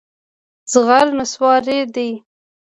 زغر 0.71 1.05
نصواري 1.17 1.79
دي. 1.95 2.09